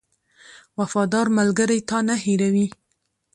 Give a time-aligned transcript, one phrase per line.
[0.79, 2.67] •وفادار ملګری تا نه هېروي.